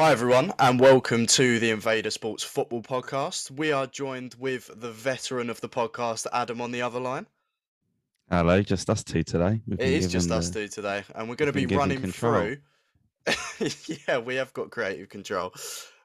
[0.00, 3.50] Hi, everyone, and welcome to the Invader Sports Football Podcast.
[3.50, 7.26] We are joined with the veteran of the podcast, Adam, on the other line.
[8.30, 9.60] Hello, just us two today.
[9.68, 12.54] It is just us two today, and we're going to be running control.
[13.26, 13.68] through.
[14.06, 15.52] yeah, we have got creative control.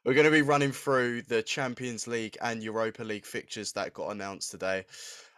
[0.03, 4.09] We're going to be running through the Champions League and Europa League fixtures that got
[4.09, 4.85] announced today.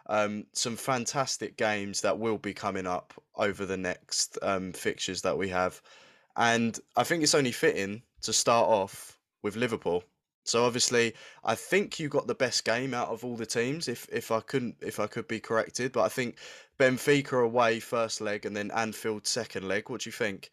[0.06, 5.36] Um, some fantastic games that will be coming up over the next um, fixtures that
[5.36, 5.82] we have.
[6.36, 10.02] And I think it's only fitting to start off with Liverpool.
[10.46, 11.12] So obviously,
[11.44, 13.88] I think you got the best game out of all the teams.
[13.88, 16.38] If if I couldn't, if I could be corrected, but I think
[16.78, 19.90] Benfica away first leg and then Anfield second leg.
[19.90, 20.50] What do you think?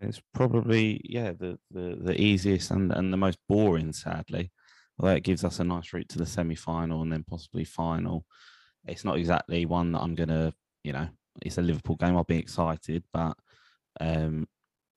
[0.00, 4.50] It's probably yeah the the, the easiest and and the most boring, sadly.
[4.98, 8.24] Although it gives us a nice route to the semi final and then possibly final.
[8.86, 11.08] It's not exactly one that I'm gonna you know.
[11.42, 12.16] It's a Liverpool game.
[12.16, 13.36] I'll be excited, but
[14.00, 14.46] um,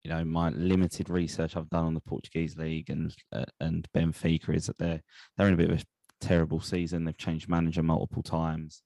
[0.03, 4.55] you know, my limited research I've done on the Portuguese league and uh, and Benfica
[4.55, 5.01] is that they're
[5.35, 5.83] they're in a bit of a
[6.21, 7.03] terrible season.
[7.03, 8.81] They've changed manager multiple times.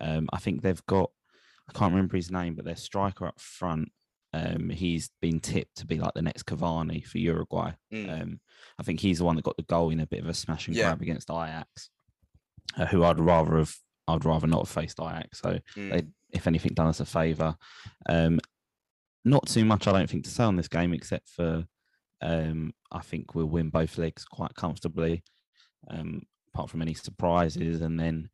[0.00, 1.10] Um, I think they've got
[1.68, 3.90] I can't remember his name, but their striker up front.
[4.32, 7.72] Um, he's been tipped to be like the next Cavani for Uruguay.
[7.92, 8.22] Mm.
[8.22, 8.40] Um,
[8.80, 10.66] I think he's the one that got the goal in a bit of a smash
[10.66, 10.86] and yeah.
[10.86, 11.90] grab against Ajax,
[12.76, 13.76] uh, who I'd rather have
[14.08, 15.40] I'd rather not have faced Ajax.
[15.40, 15.90] So mm.
[15.92, 17.56] they, if anything, done us a favour.
[18.08, 18.40] Um,
[19.24, 21.64] not too much, I don't think, to say on this game, except for
[22.20, 25.22] um, I think we'll win both legs quite comfortably,
[25.88, 26.22] um,
[26.52, 27.80] apart from any surprises.
[27.80, 28.28] And then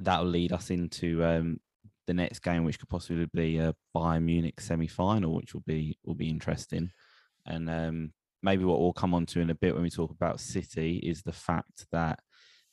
[0.00, 1.60] that'll lead us into um,
[2.06, 6.14] the next game, which could possibly be a Bayern Munich semi-final, which will be will
[6.14, 6.90] be interesting.
[7.46, 10.40] And um, maybe what we'll come on to in a bit when we talk about
[10.40, 12.20] City is the fact that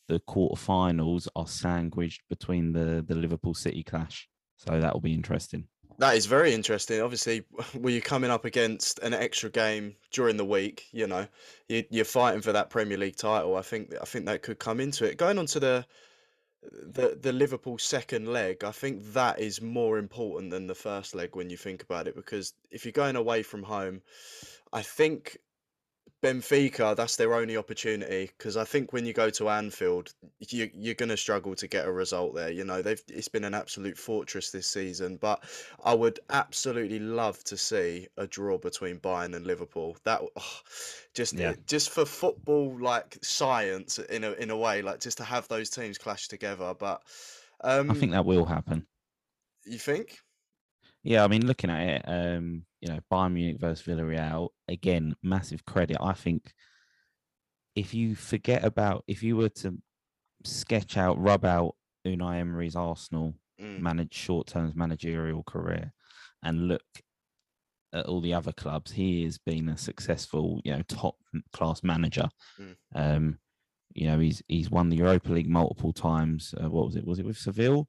[0.07, 4.27] the quarterfinals are sandwiched between the the Liverpool City clash.
[4.57, 5.67] So that will be interesting.
[5.97, 7.01] That is very interesting.
[7.01, 7.43] Obviously,
[7.73, 11.27] were you coming up against an extra game during the week, you know,
[11.67, 13.55] you, you're fighting for that Premier League title.
[13.55, 15.17] I think I think that could come into it.
[15.17, 15.85] Going on to the
[16.71, 21.35] the the Liverpool second leg, I think that is more important than the first leg
[21.35, 22.15] when you think about it.
[22.15, 24.01] Because if you're going away from home,
[24.73, 25.37] I think
[26.25, 30.95] Benfica, that's their only opportunity because I think when you go to Anfield, you, you're
[30.95, 32.49] going to struggle to get a result there.
[32.49, 35.43] You know, they've it's been an absolute fortress this season, but
[35.83, 39.97] I would absolutely love to see a draw between Bayern and Liverpool.
[40.03, 40.59] That oh,
[41.13, 41.53] just yeah.
[41.67, 45.69] just for football like science in a in a way, like just to have those
[45.69, 46.73] teams clash together.
[46.73, 47.03] But
[47.61, 48.87] um, I think that will happen.
[49.63, 50.17] You think?
[51.03, 55.65] Yeah, I mean, looking at it, um, you know, Bayern Munich versus Villarreal, again, massive
[55.65, 55.97] credit.
[55.99, 56.53] I think
[57.75, 59.75] if you forget about, if you were to
[60.43, 61.75] sketch out, rub out
[62.05, 63.79] Unai Emery's Arsenal mm.
[63.79, 65.91] managed short term managerial career
[66.43, 66.83] and look
[67.91, 71.15] at all the other clubs, he has been a successful, you know, top
[71.53, 72.29] class manager.
[72.61, 72.75] Mm.
[72.93, 73.39] Um,
[73.95, 76.53] you know, he's he's won the Europa League multiple times.
[76.61, 77.07] Uh, what was it?
[77.07, 77.87] Was it with Seville?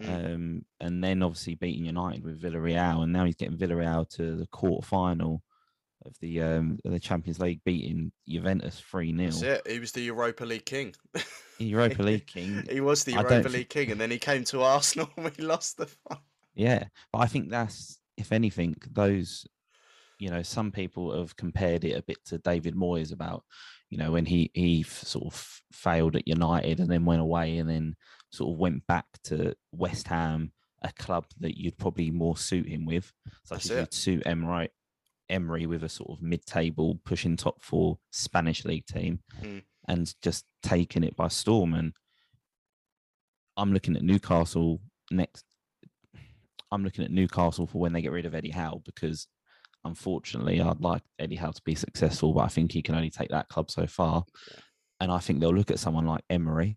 [0.00, 0.34] Mm.
[0.34, 4.46] Um, and then obviously beating United with Villarreal, and now he's getting Villarreal to the
[4.46, 5.42] quarter final
[6.06, 10.44] of the um, of the Champions League, beating Juventus three 0 He was the Europa
[10.44, 10.94] League king.
[11.58, 12.64] Europa League king.
[12.70, 15.78] he was the Europa League king, and then he came to Arsenal and we lost
[15.78, 15.88] the.
[16.54, 19.46] Yeah, but I think that's if anything, those
[20.18, 23.44] you know, some people have compared it a bit to David Moyes about,
[23.88, 27.70] you know, when he he sort of failed at United and then went away and
[27.70, 27.94] then
[28.30, 30.52] sort of went back to West Ham,
[30.82, 33.12] a club that you'd probably more suit him with.
[33.44, 34.70] So think you'd suit Emery,
[35.30, 39.62] Emery with a sort of mid-table pushing top four Spanish league team, mm.
[39.86, 41.74] and just taking it by storm.
[41.74, 41.92] And
[43.56, 44.80] I'm looking at Newcastle
[45.10, 45.44] next.
[46.70, 49.26] I'm looking at Newcastle for when they get rid of Eddie Howe because
[49.88, 53.30] unfortunately I'd like Eddie Howe to be successful, but I think he can only take
[53.30, 54.24] that club so far.
[55.00, 56.76] And I think they'll look at someone like Emery,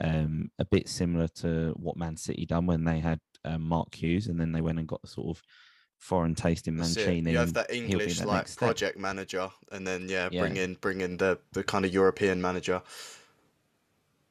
[0.00, 4.26] um, a bit similar to what Man City done when they had um, Mark Hughes,
[4.26, 5.42] and then they went and got the sort of
[5.98, 7.30] foreign taste in Mancini.
[7.30, 9.02] You have that English that like project step.
[9.02, 12.82] manager, and then yeah, yeah, bring in bring in the the kind of European manager.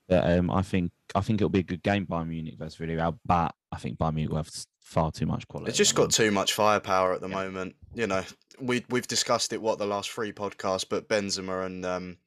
[0.08, 3.18] But um, I think I think it'll be a good game Bayern Munich versus Villarreal,
[3.26, 4.50] but I think Bayern Munich will have
[4.82, 5.70] far too much quality.
[5.70, 7.36] It's just got too much firepower at the yeah.
[7.36, 7.76] moment.
[7.94, 8.24] You know,
[8.60, 12.18] we we've discussed it what the last three podcasts, but Benzema and um,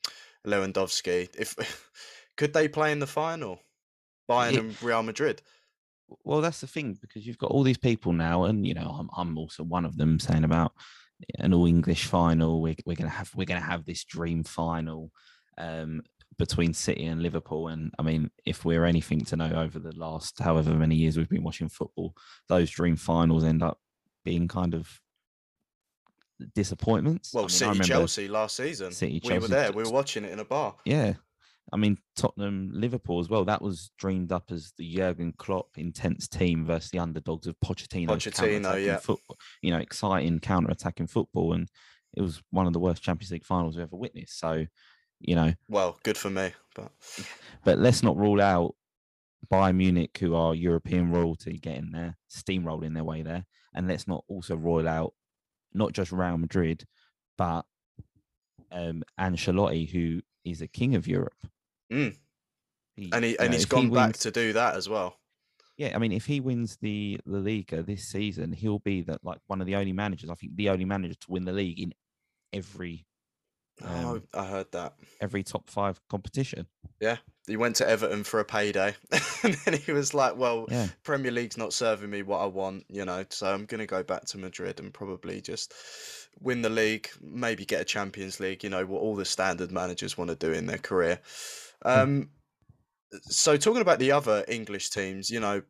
[0.47, 1.57] Lewandowski, if
[2.37, 3.61] could they play in the final?
[4.29, 5.43] Bayern and Real Madrid.
[6.25, 9.11] Well, that's the thing because you've got all these people now, and you know, I'm
[9.17, 10.73] I'm also one of them saying about
[11.39, 12.61] an all English final.
[12.61, 15.11] We're we're gonna have we're gonna have this dream final
[15.59, 16.03] um,
[16.39, 17.69] between City and Liverpool.
[17.69, 21.29] And I mean, if we're anything to know over the last however many years we've
[21.29, 22.15] been watching football,
[22.49, 23.79] those dream finals end up
[24.25, 25.01] being kind of
[26.55, 27.33] disappointments.
[27.33, 28.93] Well, I mean, City remember Chelsea last season.
[28.93, 29.73] City, we were there.
[29.73, 30.75] We were watching it in a bar.
[30.85, 31.15] Yeah.
[31.73, 33.45] I mean, Tottenham, Liverpool as well.
[33.47, 38.09] That was dreamed up as the Jurgen Klopp intense team versus the underdogs of Pochettino.
[38.09, 38.99] Pochettino, yeah.
[38.99, 41.71] Football, you know, exciting counter-attacking football, and
[42.15, 44.39] it was one of the worst Champions League finals we've ever witnessed.
[44.39, 44.67] So,
[45.21, 46.93] you know, Well, good for me, but
[47.65, 48.75] but let's not rule out
[49.51, 53.45] Bayern Munich, who are European royalty, getting there, steamrolling their way there,
[53.75, 55.15] and let's not also rule out
[55.73, 56.85] not just Real Madrid,
[57.37, 57.65] but
[58.71, 61.47] um, Ancelotti, who is a king of Europe.
[61.93, 62.17] Mm.
[62.97, 65.17] He- and he and know, he's if he gone back to do that as well.
[65.77, 69.41] Yeah, I mean, if he wins the La Liga this season, he'll be that like
[69.49, 70.31] one of the only managers.
[70.31, 71.93] I think the only manager to win the league in
[72.53, 73.07] every
[73.83, 73.87] oh,
[74.17, 74.95] Um, I heard that.
[75.21, 76.67] every top five competition.
[77.01, 77.19] Yeah.
[77.47, 78.95] He went to Everton for a payday,
[79.43, 82.85] and then he was like, "Well, Yeah, Premier League's not serving me what I want,
[82.89, 85.75] you know, so I'm going to go back to Madrid and probably just
[86.41, 90.17] win the league, maybe get a Champions League, you know, what all the standard managers
[90.17, 91.21] want to do in their career.
[91.85, 92.31] Um,
[93.25, 95.61] so, talking about the other English teams, you know,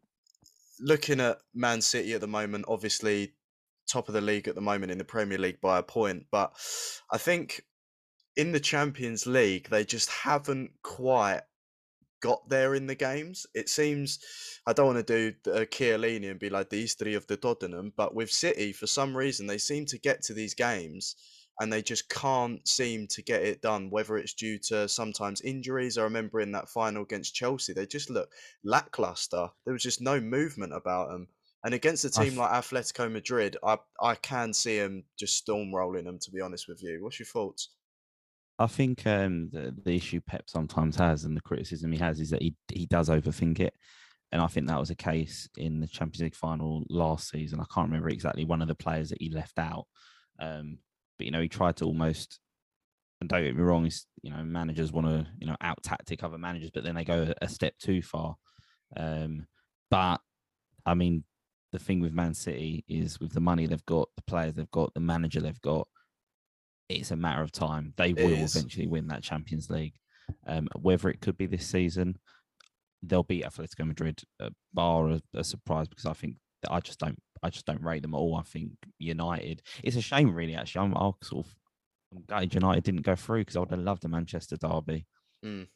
[0.78, 3.32] looking at Man City at the moment, obviously
[3.88, 6.52] top of the league at the moment in the Premier League by a point, but
[7.10, 7.64] I think
[8.36, 11.42] in the Champions League, they just haven't quite
[12.20, 13.46] got there in the games.
[13.54, 14.18] It seems
[14.66, 17.36] I don't want to do a uh, Chiellini and be like the history of the
[17.36, 21.16] Tottenham, but with City, for some reason, they seem to get to these games
[21.60, 23.90] and they just can't seem to get it done.
[23.90, 28.10] Whether it's due to sometimes injuries, I remember in that final against Chelsea, they just
[28.10, 28.32] look
[28.64, 29.50] lackluster.
[29.64, 31.28] There was just no movement about them.
[31.62, 36.04] And against a team like Atletico Madrid, I I can see them just storm rolling
[36.04, 36.18] them.
[36.18, 37.68] To be honest with you, what's your thoughts?
[38.58, 42.30] I think um, the, the issue Pep sometimes has and the criticism he has is
[42.30, 43.74] that he he does overthink it,
[44.30, 47.60] and I think that was a case in the Champions League final last season.
[47.60, 49.86] I can't remember exactly one of the players that he left out,
[50.38, 50.78] um,
[51.18, 52.38] but you know he tried to almost.
[53.20, 53.88] And don't get me wrong,
[54.22, 57.22] you know managers want to you know out tactic other managers, but then they go
[57.40, 58.36] a, a step too far.
[58.96, 59.46] Um,
[59.90, 60.20] but
[60.86, 61.24] I mean,
[61.72, 64.94] the thing with Man City is with the money they've got, the players they've got,
[64.94, 65.88] the manager they've got,
[66.88, 67.92] it's a matter of time.
[67.96, 68.54] They will is.
[68.56, 69.94] eventually win that Champions League.
[70.46, 72.16] Um, whether it could be this season,
[73.02, 76.98] they'll beat Atletico Madrid, uh, bar a, a surprise because I think that I just
[76.98, 78.36] don't, I just don't rate them at all.
[78.36, 79.62] I think United.
[79.82, 80.54] It's a shame, really.
[80.54, 81.54] Actually, I'm, I'll sort of,
[82.16, 85.06] I'm gutted United didn't go through because I would have loved a Manchester derby
[85.44, 85.66] Mm.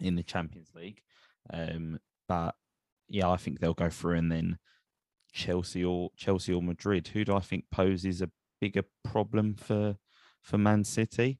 [0.00, 1.00] in the Champions League.
[1.50, 1.98] Um,
[2.28, 2.54] but
[3.08, 4.58] yeah, I think they'll go through, and then
[5.32, 7.08] Chelsea or Chelsea or Madrid.
[7.08, 8.30] Who do I think poses a
[8.60, 9.96] bigger problem for
[10.46, 11.38] for Man City?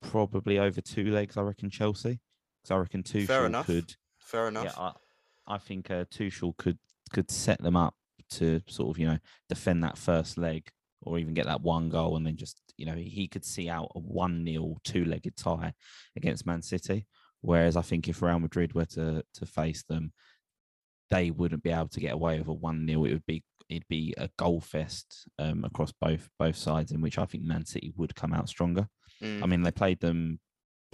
[0.00, 2.20] Probably over two legs, I reckon Chelsea.
[2.62, 3.66] Because I reckon Tuchel enough.
[3.66, 3.94] could.
[4.18, 4.64] Fair enough.
[4.64, 6.78] Yeah, I, I think uh, Tuchel could
[7.12, 7.94] could set them up
[8.28, 10.68] to sort of you know defend that first leg
[11.02, 13.92] or even get that one goal and then just you know he could see out
[13.94, 15.72] a one 0 two legged tie
[16.16, 17.06] against Man City.
[17.42, 20.12] Whereas I think if Real Madrid were to to face them,
[21.10, 23.88] they wouldn't be able to get away with a one 0 It would be it'd
[23.88, 27.92] be a goal fest um, across both both sides, in which I think Man City
[27.96, 28.88] would come out stronger.
[29.22, 29.42] Mm.
[29.42, 30.40] I mean, they played them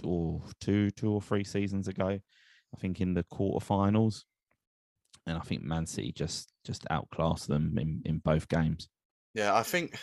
[0.03, 2.07] or oh, two, two or three seasons ago.
[2.07, 4.23] I think in the quarterfinals,
[5.27, 8.89] and I think Man City just just outclassed them in, in both games.
[9.33, 9.97] Yeah, I think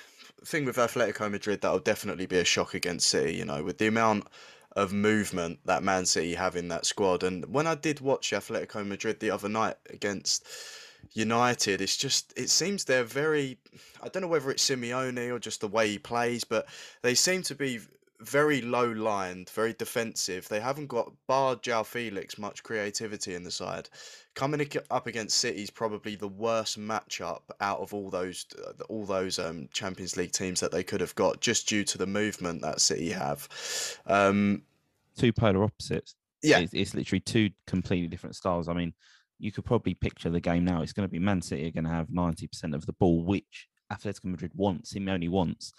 [0.44, 3.34] thing with Atletico Madrid that'll definitely be a shock against City.
[3.34, 4.28] You know, with the amount
[4.76, 8.86] of movement that Man City have in that squad, and when I did watch Atletico
[8.86, 10.46] Madrid the other night against
[11.12, 13.58] United, it's just it seems they're very.
[14.02, 16.66] I don't know whether it's Simeone or just the way he plays, but
[17.02, 17.80] they seem to be
[18.20, 20.48] very low lined, very defensive.
[20.48, 23.88] They haven't got bar João Felix much creativity in the side.
[24.34, 28.46] Coming up against City is probably the worst matchup out of all those
[28.88, 32.06] all those um, Champions League teams that they could have got, just due to the
[32.06, 33.48] movement that City have.
[34.06, 34.62] Um,
[35.16, 36.14] Two polar opposites.
[36.42, 38.68] yeah, It's, it's literally two completely different styles.
[38.68, 38.94] I mean,
[39.40, 40.82] you could probably picture the game now.
[40.82, 43.68] It's going to be Man City are going to have 90% of the ball, which
[43.92, 45.72] Atletico Madrid wants, Simeone wants.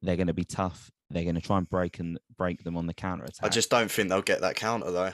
[0.00, 0.90] They're going to be tough.
[1.10, 3.44] They're going to try and break and break them on the counter attack.
[3.44, 5.12] I just don't think they'll get that counter though.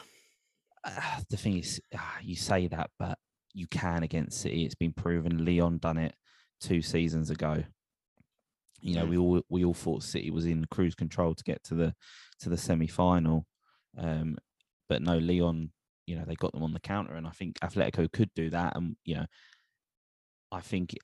[0.85, 3.19] uh, the thing is, ah, you say that, but
[3.53, 4.65] you can against City.
[4.65, 5.45] It's been proven.
[5.45, 6.15] Lyon done it
[6.61, 7.65] two seasons ago.
[8.81, 9.09] You know, Mm.
[9.11, 11.95] we all we all thought City was in cruise control to get to the
[12.41, 13.45] to the semi final,
[13.99, 14.39] um,
[14.89, 15.73] but no, Lyon.
[16.09, 18.77] You know, they got them on the counter, and I think Atletico could do that.
[18.77, 19.27] And you know,
[20.51, 20.95] I think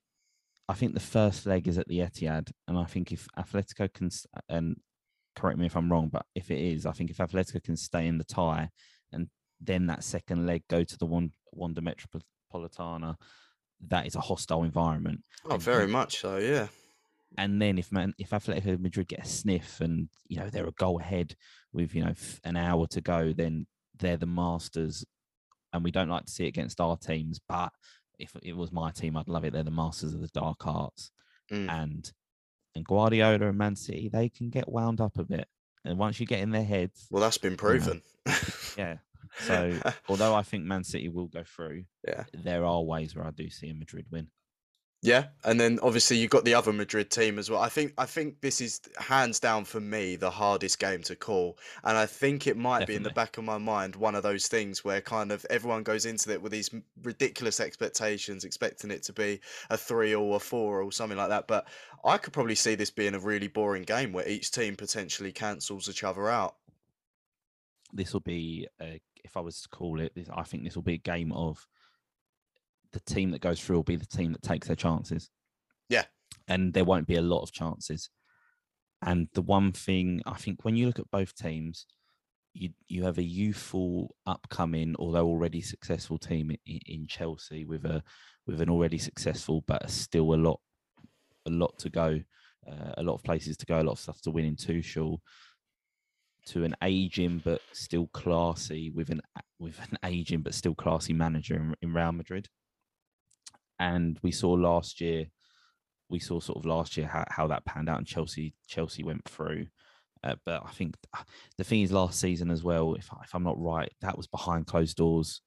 [0.69, 4.11] I think the first leg is at the Etihad, and I think if Atletico can,
[4.49, 4.77] and
[5.37, 8.07] correct me if I'm wrong, but if it is, I think if Atletico can stay
[8.07, 8.71] in the tie,
[9.13, 9.29] and
[9.61, 13.17] then that second leg go to the one Wanda Metropolitano,
[13.89, 15.21] that is a hostile environment.
[15.45, 16.39] Oh, And very much so.
[16.39, 16.69] Yeah.
[17.37, 20.73] and then if man if Atletico Madrid get a sniff and you know they're a
[20.73, 21.35] goal ahead
[21.73, 23.67] with you know an hour to go, then
[23.99, 25.05] they're the masters,
[25.73, 27.41] and we don't like to see it against our teams.
[27.49, 27.73] But
[28.19, 29.53] if it was my team, I'd love it.
[29.53, 31.11] They're the masters of the dark arts,
[31.51, 31.71] mm.
[31.71, 32.11] and
[32.75, 35.47] and Guardiola and Man City they can get wound up a bit,
[35.85, 38.03] and once you get in their heads, well, that's been proven.
[38.27, 38.39] You know,
[38.79, 38.97] yeah.
[39.41, 43.31] So although I think Man City will go through, yeah, there are ways where I
[43.31, 44.29] do see a Madrid win.
[45.05, 47.61] Yeah, and then obviously you've got the other Madrid team as well.
[47.61, 51.59] I think I think this is hands down for me the hardest game to call,
[51.85, 54.49] and I think it might be in the back of my mind one of those
[54.49, 56.71] things where kind of everyone goes into it with these
[57.03, 61.49] ridiculous expectations, expecting it to be a three or a four or something like that.
[61.49, 61.69] But
[62.03, 65.87] I could probably see this being a really boring game where each team potentially cancels
[65.87, 66.57] each other out.
[67.93, 70.83] This will be, a, if I was to call it, this, I think this will
[70.83, 71.67] be a game of
[72.95, 75.29] the team that goes through will be the team that takes their chances.
[75.91, 76.05] Yeah.
[76.49, 78.09] And there won't be a lot of chances.
[79.03, 81.87] And the one thing I think when you look at both teams,
[82.55, 88.03] you you have a youthful, upcoming, although already successful team in, in Chelsea with a
[88.47, 90.61] with an already successful, but still a lot
[91.47, 92.21] a lot to go,
[92.71, 95.19] uh, a lot of places to go, a lot of stuff to win in Tuchel.
[96.49, 99.23] To an aging but still classy with an
[99.59, 102.49] with an aging but still classy manager in, in Real Madrid
[103.78, 105.26] and we saw last year,
[106.09, 109.25] we saw sort of last year how, how that panned out, and Chelsea Chelsea went
[109.25, 109.66] through.
[110.23, 110.97] Uh, but I think
[111.59, 114.66] the thing is, last season as well, if if I'm not right, that was behind
[114.66, 115.43] closed doors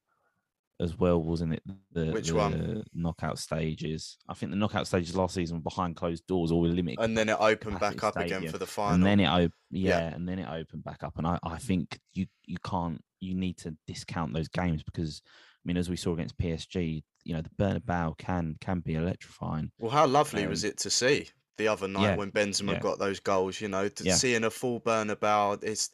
[0.80, 1.64] as well, wasn't it?
[1.92, 2.84] The, Which the one?
[2.94, 4.18] Knockout stages.
[4.30, 7.00] I think the knockout stages last season were behind closed doors or limited.
[7.00, 8.40] And then it opened back up stadium.
[8.40, 8.96] again for the final.
[8.96, 11.18] And then it op- yeah, yeah, and then it opened back up.
[11.18, 15.64] And I, I think you you can't you need to discount those games because I
[15.66, 19.70] mean, as we saw against PSG, you know the Bernabeu can can be electrifying.
[19.78, 22.80] Well, how lovely um, was it to see the other night yeah, when Benzema yeah.
[22.80, 23.60] got those goals?
[23.60, 24.16] You know, to yeah.
[24.16, 25.92] seeing a full Bernabeu, it's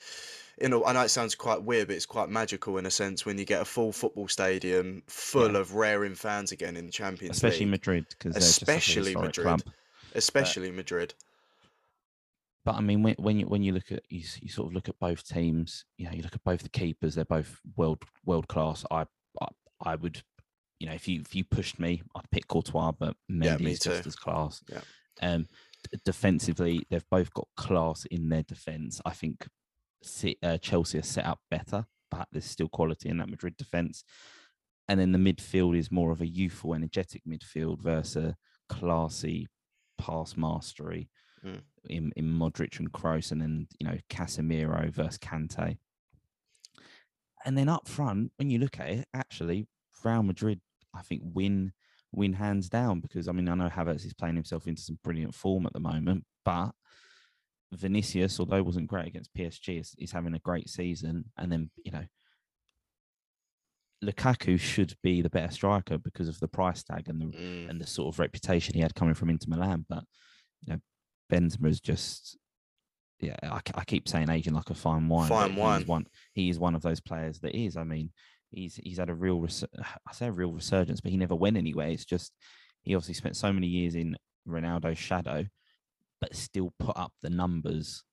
[0.62, 3.26] you know, I know it sounds quite weird, but it's quite magical in a sense
[3.26, 7.38] when you get a full football stadium full of raring fans again in the Champions
[7.38, 7.72] especially League.
[7.72, 9.62] Madrid, because especially Madrid, club.
[10.14, 11.14] especially but, Madrid.
[12.64, 14.88] But I mean, when, when you when you look at you, you sort of look
[14.88, 18.48] at both teams, you know, you look at both the keepers; they're both world world
[18.48, 18.86] class.
[18.92, 19.08] I
[19.42, 19.48] I,
[19.84, 20.22] I would
[20.84, 24.06] you know, if you if you pushed me, I'd pick Courtois, but maybe yeah, just
[24.06, 24.62] as class.
[24.70, 24.82] Yeah.
[25.22, 25.48] Um,
[26.04, 29.00] defensively, they've both got class in their defense.
[29.06, 29.48] I think
[30.44, 34.04] uh, Chelsea are set up better, but there's still quality in that Madrid defense.
[34.90, 38.36] And then the midfield is more of a youthful, energetic midfield versus a
[38.68, 39.48] classy
[39.98, 41.10] pass mastery
[41.46, 41.62] mm.
[41.90, 45.78] in, in Modric and Kroos, and then you know Casemiro versus Kante.
[47.46, 49.66] And then up front, when you look at it, actually
[50.04, 50.60] Real Madrid
[50.94, 51.74] I think win
[52.12, 55.34] win hands down because I mean I know Havertz is playing himself into some brilliant
[55.34, 56.72] form at the moment, but
[57.74, 61.26] Vinicius, although wasn't great against PSG, is, is having a great season.
[61.38, 62.06] And then you know
[64.04, 67.70] Lukaku should be the better striker because of the price tag and the mm.
[67.70, 69.86] and the sort of reputation he had coming from Inter Milan.
[69.88, 70.04] But
[70.62, 70.80] you know,
[71.32, 72.38] Benzema is just
[73.20, 73.38] yeah.
[73.44, 75.30] I, I keep saying aging like a fine wine.
[75.30, 75.78] Fine wine.
[75.78, 76.06] He is one.
[76.34, 77.78] He is one of those players that is.
[77.78, 78.12] I mean,
[78.54, 79.66] he's he's had a real res-
[80.08, 81.90] I say a real resurgence, but he never went anywhere.
[81.90, 82.34] It's just
[82.82, 84.16] he obviously spent so many years in
[84.48, 85.46] Ronaldo's shadow,
[86.22, 88.04] but still put up the numbers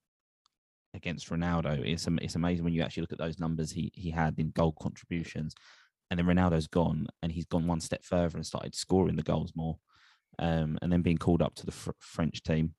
[0.95, 1.85] against Ronaldo.
[1.85, 4.75] It's it's amazing when you actually look at those numbers he he had in goal
[4.81, 5.55] contributions,
[6.11, 9.53] and then Ronaldo's gone and he's gone one step further and started scoring the goals
[9.55, 9.79] more,
[10.39, 12.75] um, and then being called up to the fr- French team.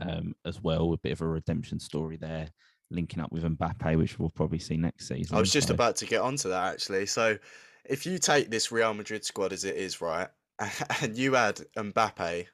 [0.00, 2.50] Um, as well, a bit of a redemption story there
[2.90, 5.36] linking up with Mbappe, which we'll probably see next season.
[5.36, 5.74] I was just so.
[5.74, 7.06] about to get onto that actually.
[7.06, 7.38] So,
[7.84, 10.28] if you take this Real Madrid squad as it is, right,
[11.02, 12.46] and you add Mbappe,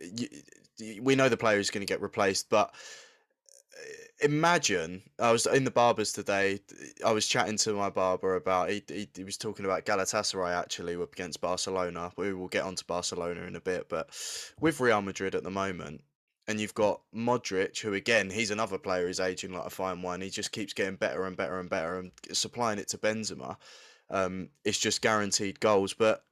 [0.00, 0.28] you,
[1.02, 2.74] we know the player is going to get replaced, but
[3.74, 6.60] uh, imagine I was in the barbers today.
[7.04, 10.96] I was chatting to my barber about he, he, he was talking about Galatasaray actually
[10.96, 12.12] up against Barcelona.
[12.16, 14.10] We will get onto Barcelona in a bit, but
[14.60, 16.02] with Real Madrid at the moment,
[16.48, 20.20] and you've got Modric, who again, he's another player who's aging like a fine wine.
[20.20, 23.56] He just keeps getting better and better and better, and supplying it to Benzema.
[24.10, 25.94] Um, it's just guaranteed goals.
[25.94, 26.24] But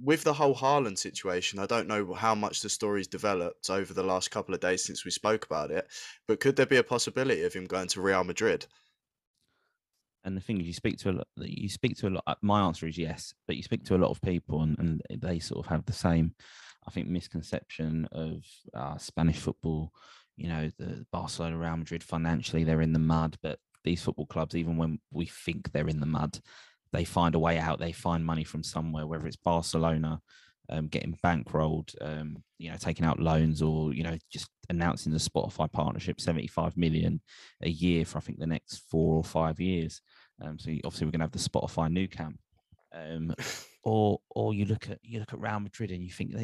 [0.00, 4.02] with the whole Haaland situation, I don't know how much the story's developed over the
[4.02, 5.86] last couple of days since we spoke about it.
[6.26, 8.66] But could there be a possibility of him going to Real Madrid?
[10.24, 11.26] And the thing is, you speak to a lot.
[11.36, 12.38] You speak to a lot.
[12.42, 15.38] My answer is yes, but you speak to a lot of people, and, and they
[15.38, 16.34] sort of have the same
[16.86, 19.92] I think, misconception of uh, Spanish football.
[20.36, 24.54] You know, the Barcelona, Real Madrid, financially they're in the mud, but these football clubs,
[24.54, 26.38] even when we think they're in the mud,
[26.92, 27.78] they find a way out.
[27.78, 30.20] They find money from somewhere, whether it's Barcelona,
[30.68, 35.18] um, getting bankrolled, um, you know, taking out loans or, you know, just announcing the
[35.18, 37.20] Spotify partnership, 75 million
[37.62, 40.00] a year for, I think, the next four or five years.
[40.40, 42.38] Um, so obviously we're going to have the Spotify Nou Camp.
[42.94, 43.34] Um,
[43.84, 46.34] or, or you look at you look at Real Madrid and you think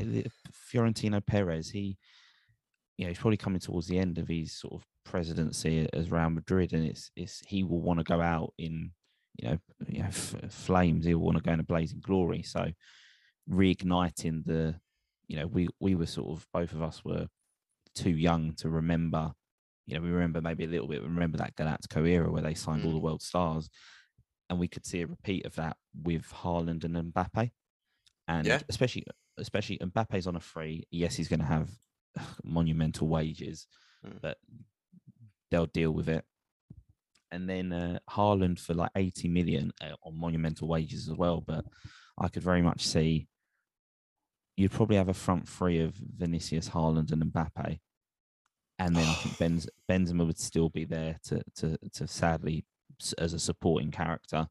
[0.52, 1.96] Florentino Perez, he,
[2.96, 6.30] you know, he's probably coming towards the end of his sort of presidency as Real
[6.30, 8.90] Madrid, and it's it's he will want to go out in,
[9.36, 11.04] you know, you know, f- flames.
[11.04, 12.42] He will want to go in a blazing glory.
[12.42, 12.70] So
[13.50, 14.74] reigniting the
[15.26, 17.26] you know we we were sort of both of us were
[17.94, 19.32] too young to remember
[19.86, 22.82] you know we remember maybe a little bit remember that galactico era where they signed
[22.82, 22.86] mm.
[22.86, 23.68] all the world stars
[24.48, 27.50] and we could see a repeat of that with Haaland and Mbappe
[28.26, 28.60] and yeah.
[28.68, 29.04] especially
[29.36, 31.70] especially Mbappe's on a free yes he's going to have
[32.44, 33.66] monumental wages
[34.06, 34.18] mm.
[34.20, 34.38] but
[35.50, 36.24] they'll deal with it
[37.30, 41.64] and then uh, Haaland for like 80 million uh, on monumental wages as well but
[42.18, 43.28] I could very much see
[44.58, 47.78] you'd probably have a front three of Vinicius, Haaland, and Mbappe,
[48.80, 52.64] and then I think Benz, Benzema would still be there to to to sadly
[53.18, 54.48] as a supporting character,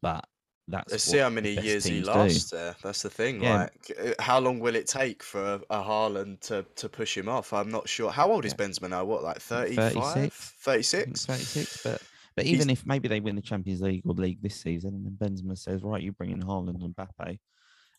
[0.00, 0.24] but
[0.68, 2.76] that's Let's see how many years he lasts there.
[2.82, 3.42] That's the thing.
[3.42, 3.56] Yeah.
[3.56, 7.52] Like, uh, how long will it take for a, Haaland to, to push him off?
[7.52, 8.10] I'm not sure.
[8.10, 8.66] How old is yeah.
[8.66, 9.04] Benzema now?
[9.04, 10.32] What, like 35?
[10.32, 10.54] 36?
[10.62, 11.26] 36?
[11.26, 12.02] 36, but
[12.36, 12.78] but even He's...
[12.78, 15.82] if maybe they win the Champions League or league this season, and then Benzema says,
[15.82, 17.38] "Right, you bring in Haaland and Mbappe,"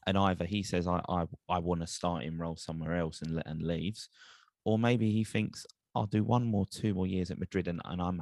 [0.08, 3.44] and either he says I I, I want to start him role somewhere else and
[3.46, 4.08] and leaves,
[4.64, 8.02] or maybe he thinks I'll do one more two more years at Madrid and, and
[8.02, 8.22] I'm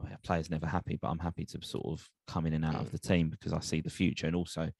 [0.00, 2.76] oh, yeah, players never happy, but I'm happy to sort of come in and out
[2.76, 2.92] of mm.
[2.92, 4.70] the team because I see the future and also.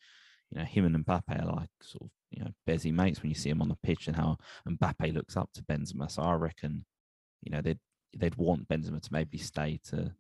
[0.51, 3.35] You know, him and Mbappe are like sort of, you know, busy mates when you
[3.35, 4.37] see him on the pitch and how
[4.69, 6.11] Mbappe looks up to Benzema.
[6.11, 6.85] So I reckon,
[7.43, 7.79] you know, they'd
[8.15, 10.13] they'd want Benzema to maybe stay to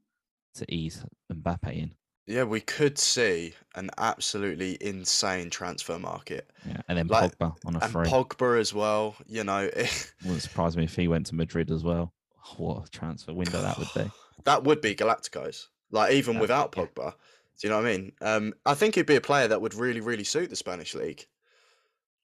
[0.54, 1.94] to ease Mbappe in.
[2.26, 6.50] Yeah, we could see an absolutely insane transfer market.
[6.66, 8.06] Yeah, and then Like, Pogba on a and free.
[8.06, 9.16] Pogba as well.
[9.26, 12.12] You know, it Wouldn't surprise me if he went to Madrid as well.
[12.56, 14.10] What a transfer window that would be.
[14.44, 15.66] that would be Galacticos.
[15.90, 16.84] Like even Yeah, without yeah.
[16.84, 17.12] Pogba.
[17.60, 18.12] Do you know what I mean?
[18.20, 21.24] Um, I think he'd be a player that would really, really suit the Spanish league.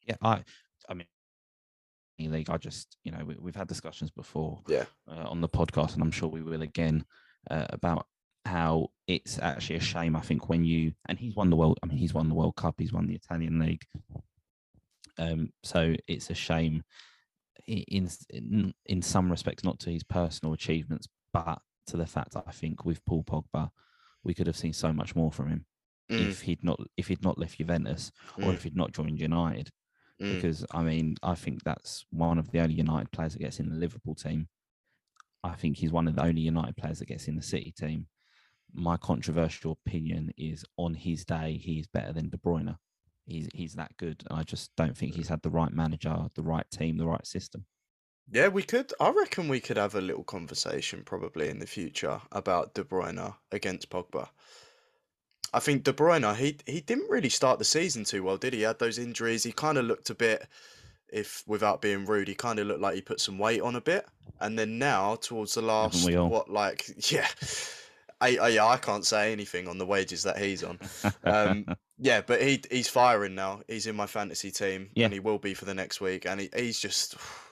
[0.06, 0.42] Yeah, I,
[0.88, 1.06] I mean,
[2.18, 2.50] league.
[2.50, 4.86] I just, you know, we, we've had discussions before Yeah.
[5.06, 7.04] uh, on the podcast, and I'm sure we will again
[7.50, 8.06] uh, about
[8.46, 10.16] how it's actually a shame.
[10.16, 11.78] I think when you and he's won the world.
[11.82, 12.76] I mean, he's won the World Cup.
[12.78, 13.84] He's won the Italian league.
[15.18, 16.82] Um, so it's a shame
[17.66, 22.44] in, in in some respects, not to his personal achievements, but to the fact that
[22.46, 23.70] I think with Paul Pogba,
[24.24, 25.66] we could have seen so much more from him
[26.10, 26.28] mm.
[26.28, 28.46] if he'd not if he'd not left Juventus mm.
[28.46, 29.70] or if he'd not joined United.
[30.20, 30.34] Mm.
[30.34, 33.70] Because I mean, I think that's one of the only United players that gets in
[33.70, 34.48] the Liverpool team.
[35.44, 38.06] I think he's one of the only United players that gets in the City team
[38.74, 42.76] my controversial opinion is on his day, he's better than De Bruyne.
[43.26, 44.22] He's he's that good.
[44.30, 47.66] I just don't think he's had the right manager, the right team, the right system.
[48.30, 48.92] Yeah, we could.
[49.00, 53.34] I reckon we could have a little conversation probably in the future about De Bruyne
[53.52, 54.28] against Pogba.
[55.54, 58.60] I think De Bruyne, he he didn't really start the season too well, did he?
[58.60, 59.44] He had those injuries.
[59.44, 60.46] He kind of looked a bit,
[61.08, 63.80] if without being rude, he kind of looked like he put some weight on a
[63.80, 64.06] bit.
[64.40, 67.28] And then now, towards the last, what like, yeah,
[68.20, 70.78] I, I, yeah, I can't say anything on the wages that he's on.
[71.24, 71.64] Um,
[71.98, 73.62] yeah, but he he's firing now.
[73.68, 75.06] He's in my fantasy team, yeah.
[75.06, 76.26] and he will be for the next week.
[76.26, 77.16] And he, he's just,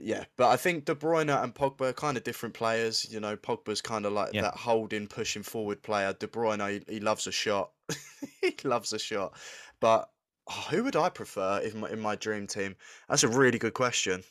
[0.00, 0.24] yeah.
[0.36, 3.06] But I think De Bruyne and Pogba are kind of different players.
[3.10, 4.42] You know, Pogba's kind of like yeah.
[4.42, 6.12] that holding, pushing forward player.
[6.12, 7.70] De Bruyne, he, he loves a shot.
[8.40, 9.34] he loves a shot.
[9.80, 10.08] But
[10.48, 12.76] oh, who would I prefer in my in my dream team?
[13.08, 14.22] That's a really good question.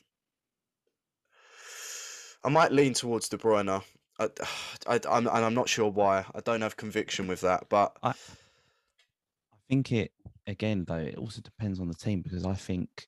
[2.44, 3.82] I might lean towards De Bruyne.
[4.20, 4.30] I,
[4.88, 6.26] I, I'm, and I'm not sure why.
[6.34, 8.13] I don't have conviction with that, but I, I
[9.70, 10.12] think it
[10.48, 10.96] again though.
[10.96, 13.08] It also depends on the team because I think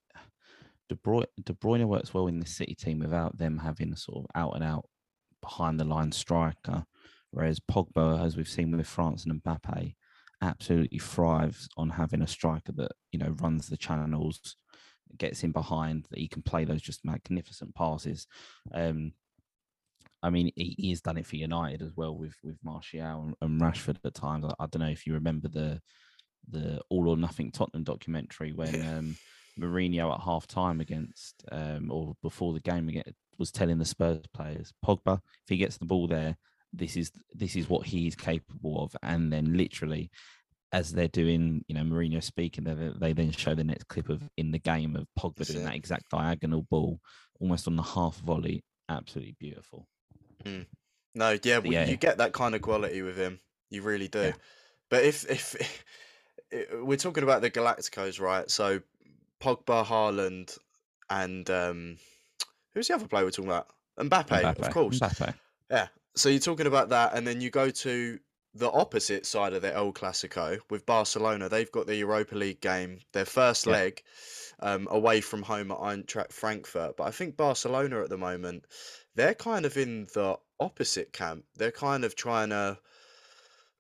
[0.90, 4.24] De Bruyne, De Bruyne works well in the City team without them having a sort
[4.24, 4.86] of out and out
[5.42, 6.86] behind the line striker,
[7.32, 9.96] whereas Pogba, as we've seen with France and Mbappe,
[10.42, 14.58] absolutely thrives on having a striker that you know runs the channels,
[15.18, 18.28] gets in behind, that he can play those just magnificent passes.
[18.74, 19.14] Um,
[20.22, 23.62] I mean, he, he's done it for United as well with with Martial and, and
[23.62, 24.46] Rashford at times.
[24.46, 25.82] I, I, don't know if you remember the
[26.50, 29.18] the All or Nothing Tottenham documentary when um,
[29.60, 33.04] Mourinho at half time against um, or before the game again
[33.38, 36.38] was telling the Spurs players, Pogba, if he gets the ball there,
[36.72, 40.10] this is this is what he's capable of, and then literally.
[40.72, 44.28] As they're doing, you know, Mourinho speaking, they, they then show the next clip of
[44.36, 47.00] in the game of Pogba doing that exact diagonal ball,
[47.40, 48.62] almost on the half volley.
[48.90, 49.88] Absolutely beautiful.
[50.44, 50.66] Mm.
[51.14, 53.40] No, yeah, yeah, you get that kind of quality with him.
[53.70, 54.20] You really do.
[54.20, 54.32] Yeah.
[54.90, 55.84] But if if
[56.74, 58.50] we're talking about the Galacticos, right?
[58.52, 58.82] So
[59.42, 60.58] Pogba, Haaland,
[61.10, 61.98] and um,
[62.74, 63.68] who's the other player we're talking about?
[64.00, 64.60] Mbappe, Mbappe.
[64.60, 65.00] of course.
[65.00, 65.34] Mbappe.
[65.70, 65.88] Yeah.
[66.16, 68.20] So you're talking about that, and then you go to
[68.54, 71.50] the opposite side of the El Clasico with Barcelona.
[71.50, 73.74] They've got the Europa League game, their first Yeah.
[73.74, 74.02] leg,
[74.62, 76.96] um, away from home at Eintracht Frankfurt.
[76.96, 78.66] But I think Barcelona at the moment,
[79.16, 81.44] they're kind of in the opposite camp.
[81.58, 82.78] They're kind of trying to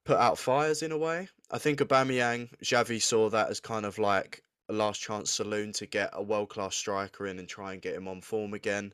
[0.04, 1.30] put out fires in a way.
[1.50, 5.86] I think Aubameyang, Xavi saw that as kind of like a last chance saloon to
[5.86, 8.93] get a world class striker in and try and get him on form again.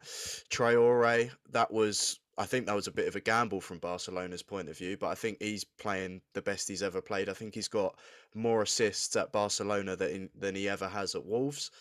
[0.49, 4.69] Traore, that was I think that was a bit of a gamble from Barcelona's point
[4.69, 7.29] of view, but I think he's playing the best he's ever played.
[7.29, 7.95] I think he's got
[8.33, 11.71] more assists at Barcelona than than he ever has at Wolves.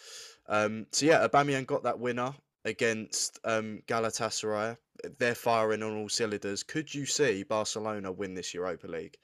[0.48, 4.76] Um, so yeah, Aubameyang got that winner against um, Galatasaray.
[5.18, 6.62] They're firing on all cylinders.
[6.62, 9.16] Could you see Barcelona win this Europa League?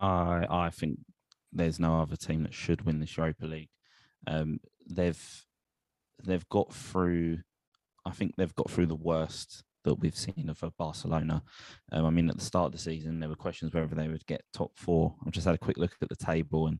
[0.00, 0.98] I I think
[1.52, 3.70] there's no other team that should win this Europa League.
[4.26, 5.44] Um, they've
[6.24, 7.38] they've got through.
[8.04, 11.42] I think they've got through the worst that we've seen of Barcelona.
[11.92, 14.26] Um, I mean, at the start of the season, there were questions whether they would
[14.26, 15.14] get top four.
[15.24, 16.78] I've just had a quick look at the table, and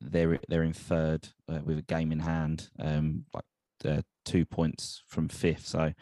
[0.00, 3.44] they're they're in third uh, with a game in hand, um, like
[3.84, 5.66] uh, two points from fifth.
[5.66, 5.92] So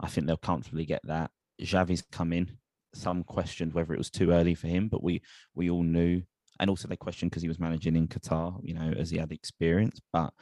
[0.00, 1.30] I think they'll comfortably get that.
[1.62, 2.58] Xavi's come in.
[2.94, 5.22] Some questioned whether it was too early for him, but we
[5.54, 6.22] we all knew,
[6.60, 9.32] and also they questioned because he was managing in Qatar, you know, as he had
[9.32, 10.00] experience.
[10.12, 10.32] But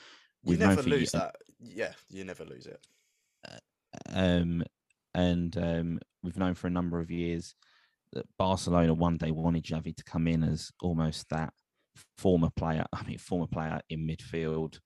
[0.44, 1.36] we've never lose ye- that.
[1.60, 2.80] Yeah, you never lose it.
[4.08, 4.62] um,
[5.14, 7.54] and um, we've known for a number of years
[8.12, 11.52] that Barcelona one day wanted Xavi to come in as almost that
[12.18, 12.84] former player.
[12.92, 14.78] I mean, former player in midfield.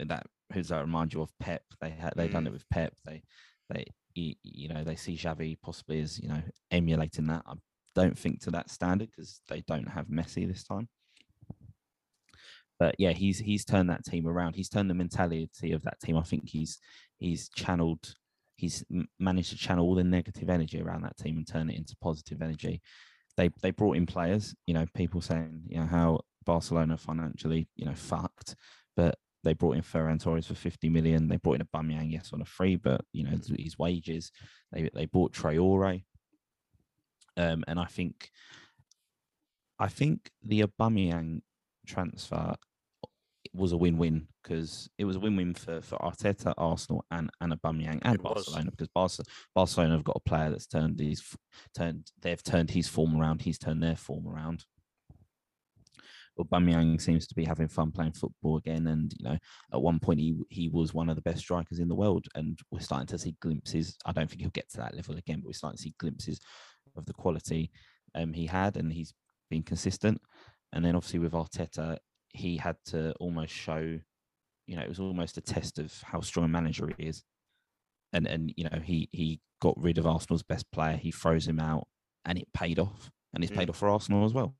[0.00, 1.62] uh, That who does that remind you of Pep?
[1.80, 2.48] They had they done Mm.
[2.48, 2.94] it with Pep.
[3.04, 3.22] They
[3.70, 7.42] they you know they see Xavi possibly as you know emulating that.
[7.46, 7.54] I
[7.94, 10.88] don't think to that standard because they don't have Messi this time.
[12.78, 14.56] But yeah, he's he's turned that team around.
[14.56, 16.16] He's turned the mentality of that team.
[16.16, 16.78] I think he's
[17.18, 18.14] he's channeled
[18.56, 18.84] he's
[19.18, 22.42] managed to channel all the negative energy around that team and turn it into positive
[22.42, 22.82] energy.
[23.36, 27.86] They they brought in players, you know, people saying you know how Barcelona financially you
[27.86, 28.54] know fucked,
[28.96, 31.28] but they brought in Ferran Torres for 50 million.
[31.28, 33.62] They brought in Aubameyang, yes, on a free, but you know Mhm.
[33.62, 34.32] his wages.
[34.72, 36.04] They they bought Traore,
[37.36, 38.30] um, and I think
[39.78, 41.40] I think the Aubameyang
[41.86, 42.54] transfer
[43.52, 48.00] was a win-win because it was a win-win for, for Arteta, Arsenal, and and Aubameyang
[48.02, 48.46] and It was.
[48.46, 49.22] Barcelona because Barca,
[49.54, 51.22] Barcelona have got a player that's turned his
[51.76, 53.42] turned they've turned his form around.
[53.42, 54.64] He's turned their form around.
[56.38, 59.38] Aubameyang seems to be having fun playing football again, and you know,
[59.72, 62.58] at one point he he was one of the best strikers in the world, and
[62.70, 63.96] we're starting to see glimpses.
[64.04, 66.40] I don't think he'll get to that level again, but we're starting to see glimpses
[66.96, 67.70] of the quality
[68.14, 69.12] um, he had, and he's
[69.50, 70.20] been consistent.
[70.72, 71.98] And then obviously with Arteta,
[72.30, 73.98] he had to almost show,
[74.66, 77.22] you know, it was almost a test of how strong a manager he is.
[78.12, 81.60] And and you know, he he got rid of Arsenal's best player, he froze him
[81.60, 81.86] out,
[82.24, 83.56] and it paid off, and it's Mm.
[83.56, 84.54] paid off for Arsenal as well.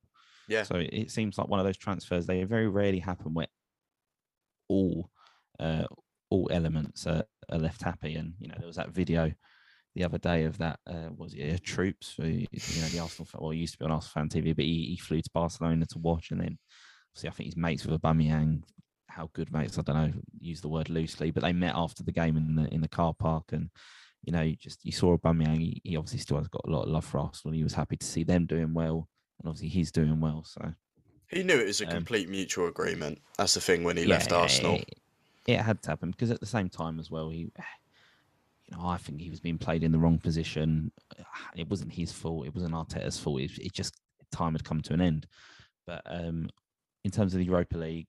[0.48, 0.64] Yeah.
[0.64, 2.26] So it, seems like one of those transfers.
[2.26, 3.46] They very rarely happen where
[4.68, 5.10] all
[5.60, 5.84] uh,
[6.30, 8.14] all elements are, are left happy.
[8.16, 9.32] And you know, there was that video
[9.94, 13.26] the other day of that uh, was it uh, Troopz for you know the Arsenal
[13.26, 15.30] fan, well he used to be on Arsenal fan TV, but he, he flew to
[15.32, 16.58] Barcelona to watch, and then
[17.12, 18.62] obviously I think he's mates with Aubameyang.
[19.08, 19.78] How good mates?
[19.78, 20.12] I don't know.
[20.40, 23.14] Use the word loosely, but they met after the game in the in the car
[23.14, 23.70] park, and
[24.24, 25.58] you know, you just you saw Aubameyang.
[25.58, 27.54] He, he obviously still has got a lot of love for Arsenal.
[27.54, 30.44] He was happy to see them doing well, and obviously he's doing well.
[30.44, 30.72] So
[31.28, 33.20] He knew it was a Um, complete mutual agreement.
[33.38, 34.74] That's the thing when he Yeah, left Arsenal.
[34.76, 34.98] It,
[35.46, 37.50] it had to happen because at the same time as well, he,
[38.70, 40.90] you know, I think he was being played in the wrong position.
[41.54, 42.46] It wasn't his fault.
[42.46, 43.40] It wasn't Arteta's fault.
[43.40, 43.94] It, it just
[44.32, 45.26] time had come to an end.
[45.86, 46.48] But um,
[47.04, 48.08] in terms of the Europa League,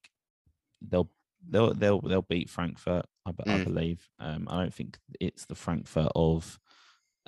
[0.80, 1.10] they'll
[1.48, 3.04] they'll they'll they'll beat Frankfurt.
[3.26, 3.64] I, I Mm.
[3.64, 4.08] believe.
[4.18, 6.58] Um, I don't think it's the Frankfurt of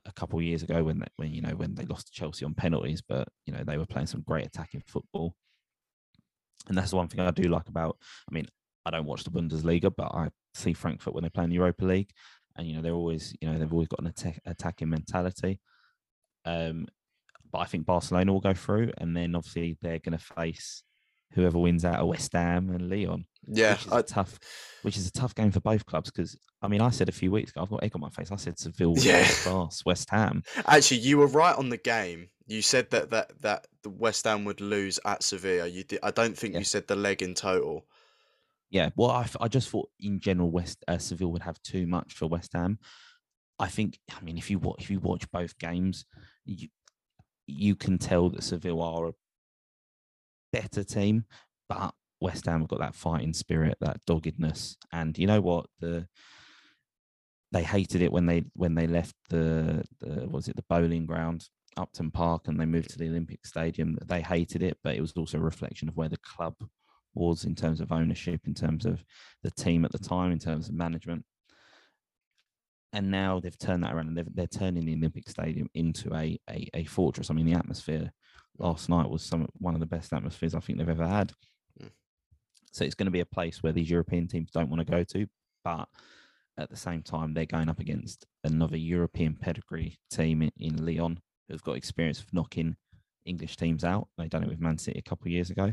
[0.07, 2.45] a couple of years ago when they, when you know when they lost to Chelsea
[2.45, 5.35] on penalties, but you know they were playing some great attacking football.
[6.69, 7.99] And that's the one thing I do like about.
[8.29, 8.47] I mean,
[8.85, 11.85] I don't watch the Bundesliga, but I see Frankfurt when they play in the Europa
[11.85, 12.11] League,
[12.59, 15.61] and you know they're always you know they've always got an attack, attacking mentality.
[16.45, 16.87] Um,
[17.51, 20.83] but I think Barcelona will go through, and then obviously they're going to face
[21.33, 24.39] whoever wins out of West Ham and Lyon, Yeah, which is I, a tough,
[24.83, 26.11] which is a tough game for both clubs.
[26.11, 28.31] Because I mean, I said a few weeks ago, I've got egg on my face.
[28.33, 29.27] I said Seville would Yeah.
[29.87, 30.43] West Ham.
[30.67, 32.29] actually, you were right on the game.
[32.47, 35.67] You said that that that the West Ham would lose at Sevilla.
[35.69, 36.01] You did.
[36.03, 36.61] I don't think Yeah.
[36.61, 37.87] you said the leg in total.
[38.71, 42.27] Yeah, well, I just thought in general West uh, Seville would have too much for
[42.27, 42.79] West Ham.
[43.59, 46.05] I think, I mean, if you watch if you watch both games,
[46.45, 46.69] you
[47.47, 49.13] you can tell that Seville are a
[50.53, 51.25] better team,
[51.69, 56.07] but West Ham have got that fighting spirit, that doggedness, and you know what the
[57.53, 61.49] they hated it when they when they left the, the was it the Boleyn ground
[61.79, 63.99] Upton Park and they moved to the Olympic Stadium.
[64.05, 66.55] They hated it, but it was also a reflection of where the club
[67.15, 69.05] was in terms of ownership, in terms of
[69.43, 71.25] the team at the time, in terms of management.
[72.93, 76.69] And now they've turned that around and they're, turning the Olympic Stadium into a, a,
[76.75, 77.31] a fortress.
[77.31, 78.11] I mean, the atmosphere
[78.59, 81.33] last night was some one of the best atmospheres I think they've ever had.
[81.83, 81.91] Mm.
[82.73, 85.05] So it's going to be a place where these European teams don't want to go
[85.05, 85.27] to,
[85.65, 85.87] but
[86.57, 91.21] at the same time they're going up against another European pedigree team in, in Lyon
[91.49, 92.77] who've got experience of knocking
[93.25, 94.09] English teams out.
[94.17, 95.73] They done it with Man City a couple of years ago.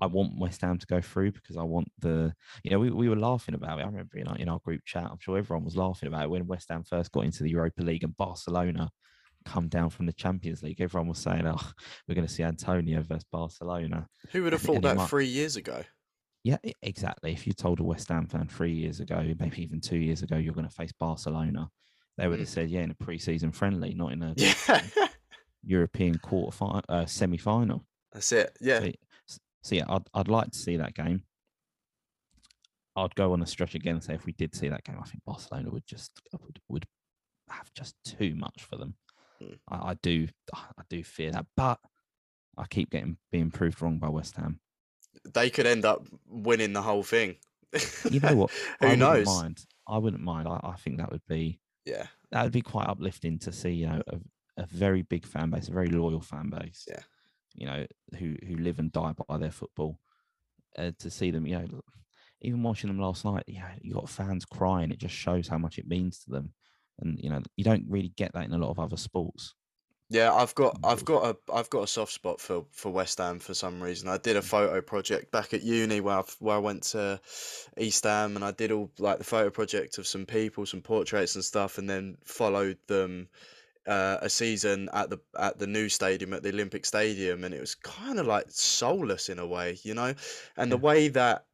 [0.00, 2.32] I want West Ham to go through because I want the,
[2.62, 3.82] you know, we, we were laughing about it.
[3.82, 6.30] I remember in our, in our group chat, I'm sure everyone was laughing about it
[6.30, 8.90] when West Ham first got into the Europa League and Barcelona
[9.44, 10.80] come down from the Champions League.
[10.80, 11.72] Everyone was saying, oh,
[12.06, 14.08] we're going to see Antonio versus Barcelona.
[14.32, 15.82] Who would have thought that three years ago?
[16.44, 17.32] Yeah, exactly.
[17.32, 20.36] If you told a West Ham fan three years ago, maybe even two years ago,
[20.36, 21.70] you're going to face Barcelona,
[22.18, 22.52] they would have mm.
[22.52, 24.82] said, yeah, in a pre-season friendly, not in a yeah.
[25.64, 27.84] European quarter final, uh, semi-final.
[28.12, 28.56] That's it.
[28.60, 28.80] Yeah.
[28.80, 28.92] So,
[29.66, 31.24] so, yeah, I'd I'd like to see that game.
[32.94, 35.04] I'd go on a stretch again and say if we did see that game, I
[35.06, 36.86] think Barcelona would just would, would
[37.50, 38.94] have just too much for them.
[39.42, 39.58] Mm.
[39.68, 41.80] I, I do I do fear that, but
[42.56, 44.60] I keep getting being proved wrong by West Ham.
[45.34, 47.34] They could end up winning the whole thing.
[48.08, 48.50] you know what?
[48.80, 49.26] Who I knows?
[49.26, 49.64] Mind.
[49.88, 50.46] I wouldn't mind.
[50.46, 53.70] I, I think that would be yeah, that would be quite uplifting to see.
[53.70, 54.18] You know, a,
[54.62, 56.84] a very big fan base, a very loyal fan base.
[56.88, 57.00] Yeah,
[57.56, 57.86] you know,
[58.18, 59.98] who who live and die by their football.
[60.78, 61.80] Uh, to see them, you know,
[62.42, 64.90] even watching them last night, yeah, you got fans crying.
[64.90, 66.52] It just shows how much it means to them,
[67.00, 69.54] and you know, you don't really get that in a lot of other sports.
[70.08, 73.40] Yeah, I've got I've got a I've got a soft spot for for West Ham
[73.40, 74.08] for some reason.
[74.08, 77.20] I did a photo project back at uni where I, where I went to
[77.76, 81.34] East Ham and I did all like the photo project of some people, some portraits
[81.34, 83.28] and stuff, and then followed them
[83.86, 87.60] uh, a season at the at the new stadium at the Olympic Stadium, and it
[87.60, 90.14] was kind of like soulless in a way, you know.
[90.56, 91.46] And the way that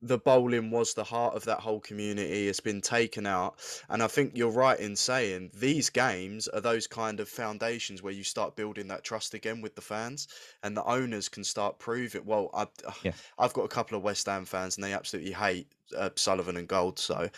[0.00, 4.06] the Boleyn was the heart of that whole community has been taken out and i
[4.06, 8.54] think you're right in saying these games are those kind of foundations where you start
[8.54, 10.28] building that trust again with the fans
[10.62, 12.68] and the owners can start proving well i've,
[13.02, 13.12] yeah.
[13.38, 16.68] I've got a couple of west ham fans and they absolutely hate uh, sullivan and
[16.68, 17.28] gold so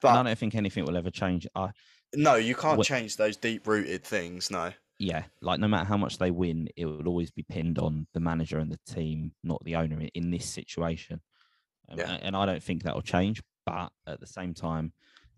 [0.00, 1.70] but and i don't think anything will ever change I,
[2.14, 5.96] no you can't wh- change those deep rooted things no yeah, like no matter how
[5.96, 9.62] much they win, it will always be pinned on the manager and the team, not
[9.64, 11.20] the owner in, in this situation.
[11.88, 12.18] Um, yeah.
[12.22, 13.42] And I don't think that'll change.
[13.66, 14.92] But at the same time,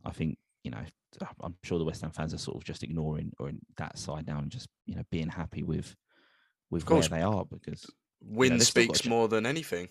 [0.04, 0.84] I think, you know,
[1.40, 4.26] I'm sure the West Ham fans are sort of just ignoring or in that side
[4.26, 5.94] now and just, you know, being happy with
[6.70, 7.88] with where they are because
[8.20, 9.88] win you know, speaks more than anything.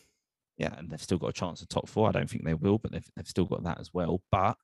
[0.58, 2.08] Yeah, and they've still got a chance of top four.
[2.08, 4.22] I don't think they will, but they've, they've still got that as well.
[4.32, 4.58] But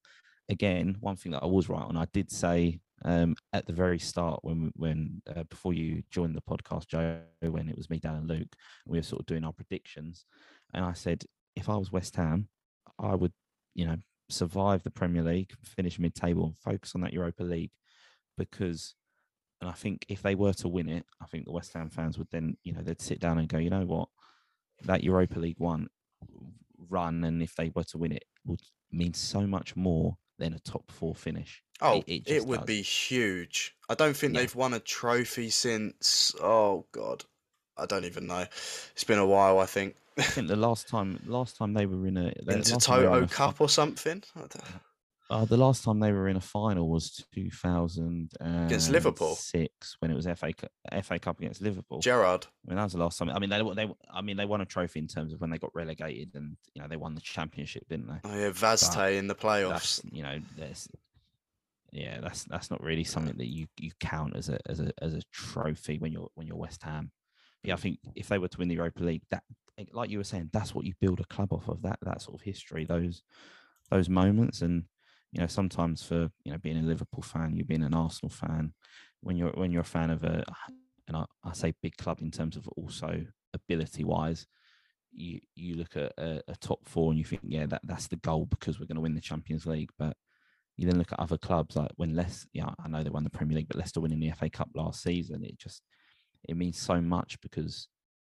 [0.52, 3.98] again, one thing that I was right on, I did say um, at the very
[3.98, 8.16] start when when uh, before you joined the podcast, Joe, when it was me, Dan,
[8.16, 8.54] and Luke,
[8.86, 10.26] we were sort of doing our predictions,
[10.74, 11.24] and I said
[11.56, 12.48] if I was West Ham,
[13.00, 13.34] I would,
[13.74, 13.98] you know,
[14.30, 17.72] survive the Premier League, finish mid-table, and focus on that Europa League,
[18.38, 18.96] because,
[19.62, 22.18] and I think if they were to win it, I think the West Ham fans
[22.18, 24.10] would then, you know, they'd sit down and go, you know what,
[24.84, 25.88] that Europa League one
[26.90, 28.62] run, and if they were to win it, would
[28.92, 31.64] mean so much more than a top four finish.
[31.82, 32.66] Oh, it, it, it would does.
[32.66, 33.76] be huge.
[33.90, 34.42] I don't think yeah.
[34.42, 36.36] they've won a trophy since.
[36.42, 37.24] Oh God,
[37.78, 38.46] I don't even know.
[38.94, 39.60] It's been a while.
[39.60, 39.96] I think.
[40.18, 44.24] I think the last time, last time they were in a Intertoto Cup or something.
[45.32, 50.12] Uh, the last time they were in a final was 2000 against Liverpool six when
[50.12, 50.52] it was FA
[51.02, 52.00] FA Cup against Liverpool.
[52.00, 52.46] Gerrard.
[52.46, 53.30] I mean that was the last time.
[53.30, 55.58] I mean they they I mean they won a trophy in terms of when they
[55.58, 58.20] got relegated and you know they won the championship, didn't they?
[58.26, 60.02] Oh yeah, Vazte but in the playoffs.
[60.12, 60.90] You know, there's
[61.94, 65.14] yeah, that's that's not really something that you you count as a as a as
[65.14, 67.10] a trophy when you're when you're West Ham.
[67.64, 69.44] Yeah, I think if they were to win the Europa League, that
[69.94, 72.36] like you were saying, that's what you build a club off of that that sort
[72.36, 73.24] of history, those
[73.90, 74.62] those moments.
[74.62, 74.86] And
[75.32, 78.74] you know, sometimes for you know being a Liverpool fan, you being an Arsenal fan,
[79.22, 80.44] when you're when you're a fan of a
[81.08, 84.48] and I, I say big club in terms of also ability wise,
[85.12, 88.18] you you look at a, a, top four and you think, yeah, that that's the
[88.18, 89.92] goal because we're going to win the Champions League.
[89.98, 90.16] But
[90.78, 93.30] you then look at other clubs like when less, yeah, I know they won the
[93.30, 95.82] Premier League, but Leicester winning the FA Cup last season, it just
[96.48, 97.88] it means so much because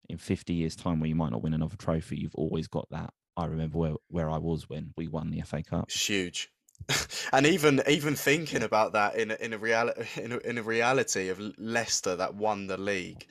[0.08, 3.12] in 50 years' time, where you might not win another trophy, you've always got that.
[3.36, 5.84] I remember where, where I was when we won the FA Cup.
[5.88, 6.50] It's huge.
[7.32, 10.62] and even even thinking about that in a, in a reality in a, in a
[10.62, 13.26] reality of Leicester that won the league,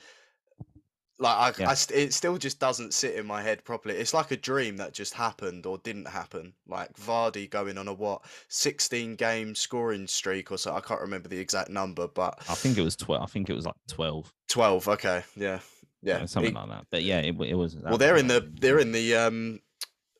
[1.18, 1.70] Like I, Yeah.
[1.70, 3.94] I st- it still just doesn't sit in my head properly.
[3.96, 6.54] It's like a dream that just happened or didn't happen.
[6.66, 10.74] Like Vardy going on a what, 16 game scoring streak or so.
[10.74, 13.22] I can't remember the exact number, but I think it was twelve.
[13.22, 14.88] I think it was like twelve, 12.
[14.88, 15.58] Okay, yeah,
[16.02, 16.20] yeah.
[16.20, 16.86] yeah, something It- like that.
[16.90, 17.74] But yeah, it, it was.
[17.74, 19.60] that well, they're in the they're in the um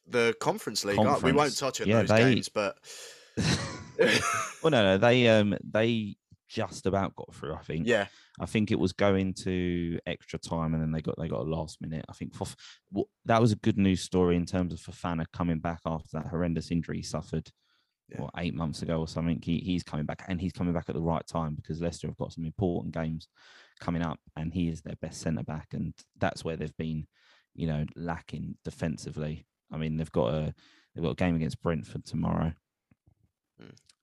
[0.06, 0.98] the conference league.
[0.98, 1.30] aren't we?
[1.32, 2.76] We won't touch on Yeah, those they- games, but
[4.62, 6.16] well, no, no, they um they
[6.50, 7.54] just about got through.
[7.54, 7.86] I think.
[7.86, 8.06] yeah,
[8.40, 11.44] I think it was going to extra time, and then they got they got a
[11.44, 12.04] last minute.
[12.08, 12.32] I think
[12.90, 16.26] well, that was a good news story in terms of Fofana coming back after that
[16.26, 17.50] horrendous injury he suffered.
[18.08, 18.22] Yeah.
[18.22, 19.40] What eight months ago or something?
[19.40, 22.16] He he's coming back, and he's coming back at the right time because Leicester have
[22.16, 23.28] got some important games
[23.80, 27.06] coming up, and he is their best centre back, and that's where they've been,
[27.54, 29.46] you know, lacking defensively.
[29.72, 30.54] I mean, they've got a
[30.94, 32.52] they've got a game against Brentford tomorrow,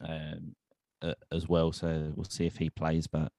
[0.01, 0.55] um,
[1.01, 1.71] uh, as well.
[1.71, 3.31] So we'll see if he plays, but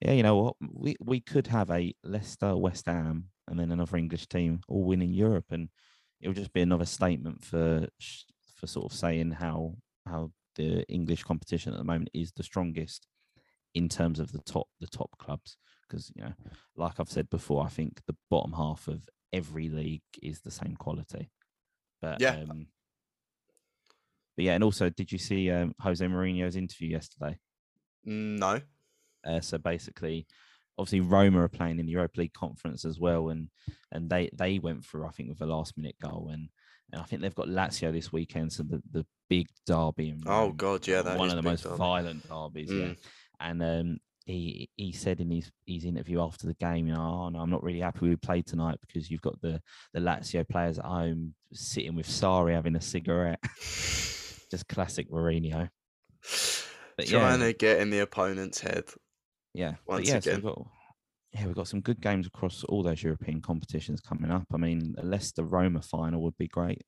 [0.00, 0.56] yeah, you know what?
[0.72, 5.12] We we could have a Leicester, West Ham, and then another English team all winning
[5.14, 5.68] Europe, and
[6.20, 7.88] it would just be another statement for
[8.56, 13.06] for sort of saying how how the English competition at the moment is the strongest
[13.74, 15.56] in terms of the top the top clubs.
[15.88, 16.32] Because you know,
[16.76, 20.76] like I've said before, I think the bottom half of every league is the same
[20.76, 21.30] quality.
[22.00, 22.36] But Yeah.
[22.42, 22.66] um,
[24.36, 27.38] but yeah, and also, did you see um, Jose Mourinho's interview yesterday?
[28.04, 28.60] no,
[29.26, 30.26] Uh, so basically,
[30.78, 33.48] obviously Roma are playing in the Europa League conference as well, and
[33.92, 36.48] and they they went through I think with a last minute goal, and
[36.92, 40.14] and I think they've got Lazio this weekend, so the the big derby.
[40.26, 41.76] Oh, God, yeah, that one of the most derby.
[41.76, 42.70] violent derbies.
[42.70, 42.96] Yeah, Mm.
[43.40, 43.98] and um.
[44.26, 47.50] He, he said in his, his interview after the game, you know, oh no, I'm
[47.50, 49.60] not really happy we played tonight because you've got the
[49.92, 53.38] the Lazio players at home sitting with Sarri having a cigarette.
[54.54, 55.68] Just classic Mourinho.
[56.96, 58.84] But yeah, trying to get in the opponent's head.
[59.52, 60.34] Yeah, once yeah, so again.
[60.36, 60.66] we've got
[61.32, 64.46] yeah, we've got some good games across all those European competitions coming up.
[64.52, 66.82] I mean, a Leicester Roma final would be great.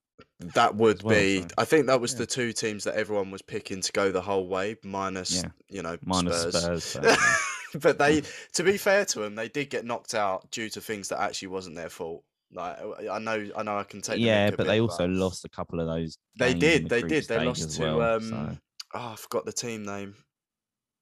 [0.55, 1.43] That would well, be.
[1.43, 2.21] so- I think that was yeah.
[2.21, 5.51] the two teams that everyone was picking to go the whole way, minus Yeah.
[5.69, 6.85] you know Minus Spurs.
[6.85, 7.19] Spurs.
[7.81, 8.23] but they,
[8.55, 11.49] to be fair to them, they did get knocked out due to things that actually
[11.49, 12.23] wasn't their fault.
[12.53, 12.79] Like
[13.11, 14.19] I know, I know, I can take.
[14.21, 16.17] yeah, but bit, they also lost a couple of those.
[16.39, 17.25] They did, the they did.
[17.29, 18.57] They lost to, well, um, so,
[18.95, 20.15] Oh, I forgot the team name.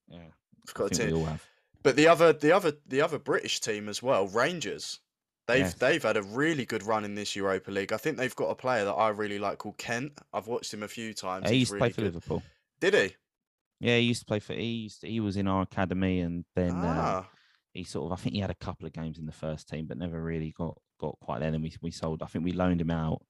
[0.08, 0.30] yeah, I I
[0.66, 1.06] forgot the team.
[1.08, 1.44] we all have.
[1.82, 5.00] But the other, the other, the other British team as well, Rangers.
[5.46, 5.74] They've Yes.
[5.74, 7.92] they've had a really good run in this Europa League.
[7.92, 10.18] I think they've got a player that I really like called Kent.
[10.32, 11.44] I've watched him a few times.
[11.46, 12.14] Uh, he used to really play for good.
[12.14, 12.42] Liverpool.
[12.80, 13.14] Did he?
[13.80, 14.54] Yeah, he used to play for.
[14.54, 17.30] He used to- he was in our academy, and then uh, ah,
[17.74, 18.18] he sort of.
[18.18, 20.54] I think he had a couple of games in the first team, but never really
[20.56, 21.50] got got quite there.
[21.50, 22.22] Then we we sold.
[22.22, 23.22] I think we loaned him out.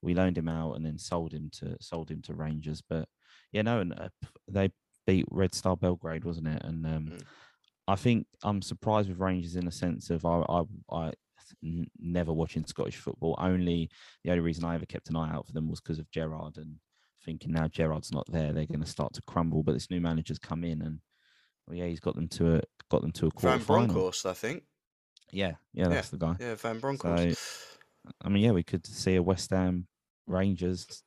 [0.00, 2.82] We loaned him out and then sold him to sold him to Rangers.
[2.88, 3.08] But
[3.52, 4.08] yeah, no, and uh,
[4.48, 4.70] they
[5.06, 6.62] beat Red Star Belgrade, wasn't it?
[6.64, 7.22] And um, Mm.
[7.88, 11.12] I think I'm surprised with Rangers in a sense of I I, I
[11.64, 13.34] n- never watching Scottish football.
[13.38, 13.90] Only
[14.24, 16.56] the only reason I ever kept an eye out for them was because of Gerrard
[16.58, 16.76] and
[17.24, 19.62] thinking now Gerrard's not there, they're going to start to crumble.
[19.62, 21.00] But this new manager's come in and
[21.66, 23.66] well, yeah, he's got them to a got them to a quarter Van.
[23.66, 24.62] Bronckhorst, I think.
[25.32, 26.36] Yeah, yeah, that's the guy.
[26.38, 27.78] Yeah, Van Bronckhorst.
[28.20, 29.86] I mean, yeah, we could see a West Ham
[30.26, 31.02] Rangers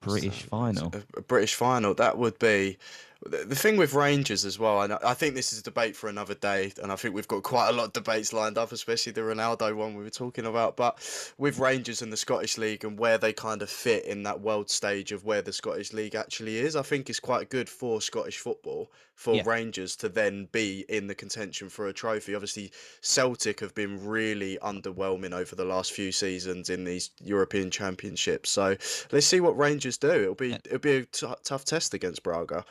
[0.00, 0.92] British So, final.
[1.16, 1.94] A, British final.
[1.94, 2.78] That would be
[3.26, 4.82] the, thing with Rangers as well.
[4.82, 6.72] And I, I think this is a debate for another day.
[6.82, 9.74] And I think we've got quite a lot of debates lined up, especially the Ronaldo
[9.74, 10.76] one we were talking about.
[10.76, 10.98] But
[11.38, 14.70] with Rangers and the Scottish League and where they kind of fit in that world
[14.70, 18.38] stage of where the Scottish League actually is, I think is quite good for Scottish
[18.38, 19.42] football for Yeah.
[19.44, 22.34] Rangers to then be in the contention for a trophy.
[22.34, 28.48] Obviously, Celtic have been really underwhelming over the last few seasons in these European Championships.
[28.48, 28.78] So
[29.12, 30.10] let's see what Rangers do.
[30.10, 30.58] It'll be Yeah.
[30.66, 32.64] it'll be a t- tough test against Braga.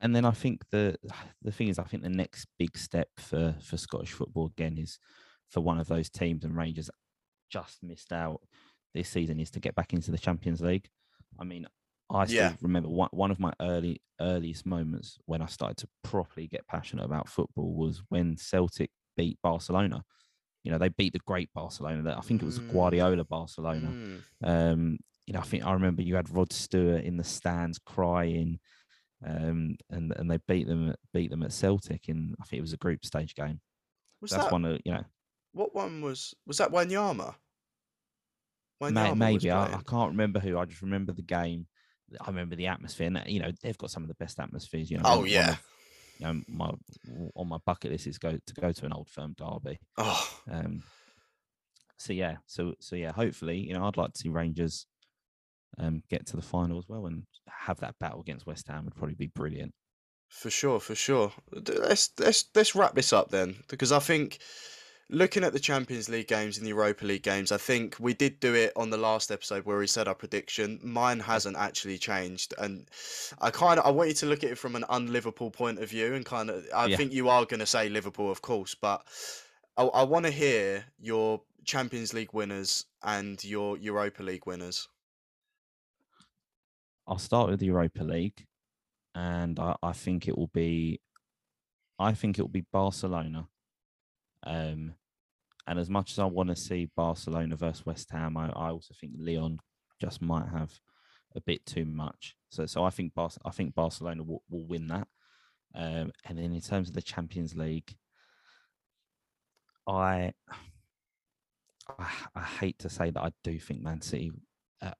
[0.00, 0.96] And then I think the
[1.42, 4.98] the thing is, I think the next big step for for Scottish football again is
[5.50, 6.90] for one of those teams, and Rangers
[7.50, 8.40] just missed out
[8.94, 10.88] this season is to get back into the Champions League.
[11.38, 11.66] I mean,
[12.10, 12.56] I still Yeah.
[12.60, 17.04] remember one one of my early earliest moments when I started to properly get passionate
[17.04, 20.04] about football was when Celtic beat Barcelona.
[20.62, 22.16] You know, they beat the great Barcelona.
[22.18, 22.72] I think it was Mm.
[22.72, 23.88] Guardiola Barcelona.
[23.88, 24.22] Mm.
[24.42, 28.60] Um, you know, I think I remember you had Rod Stewart in the stands crying,
[29.24, 32.72] um, and and they beat them beat them at Celtic in I think it was
[32.72, 33.60] a group stage game.
[34.20, 35.04] Was That's that one of you know
[35.52, 36.34] what one was?
[36.46, 37.34] Was that Wanyama?
[38.82, 40.58] Wanyama maybe I, I can't remember who.
[40.58, 41.66] I just remember the game.
[42.20, 43.06] I remember the atmosphere.
[43.08, 44.90] And, you know, they've got some of the best atmospheres.
[44.90, 45.52] You know, Oh, yeah.
[45.52, 45.60] of,
[46.18, 46.70] you know, my
[47.34, 49.78] on my bucket list is go to go to an old firm derby.
[49.96, 50.82] Oh, Um,
[51.98, 54.86] so yeah, so so yeah, hopefully, you know, I'd like to see Rangers
[55.78, 58.94] um get to the final as well and have that battle against West Ham would
[58.94, 59.72] probably be brilliant.
[60.28, 61.32] for sure, for sure.
[61.52, 64.38] Let's let's let's wrap this up then, because I think
[65.08, 68.40] looking at the Champions League games and the Europa League games, I think we did
[68.40, 70.80] do it on the last episode where we said our prediction.
[70.82, 72.88] Mine hasn't actually changed, and
[73.40, 75.90] I kind of I want you to look at it from an un-Liverpool point of
[75.90, 76.96] view, and kind of I Yeah.
[76.96, 79.06] think you are going to say Liverpool, of course, but
[79.76, 84.88] I, I want to hear your Champions League winners and your Europa League winners.
[87.08, 88.44] I'll start with the Europa League,
[89.14, 91.00] and I, I think it will be,
[91.98, 93.48] I think it will be Barcelona.
[94.44, 94.94] Um,
[95.66, 98.94] and as much as I want to see Barcelona versus West Ham, I, I also
[99.00, 99.58] think Lyon
[100.00, 100.72] just might have
[101.34, 102.34] a bit too much.
[102.50, 105.08] So, so I think Bar- I think Barcelona will, will win that.
[105.74, 107.94] Um, and then in terms of the Champions League,
[109.86, 110.32] I,
[111.98, 114.32] I, I hate to say that I do think Man City.
[114.82, 114.92] Uh,